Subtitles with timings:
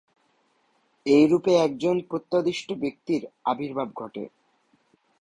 [1.05, 4.23] এইরূপে একজন প্রত্যাদিষ্ট ব্যক্তির আবির্ভাব ঘটে।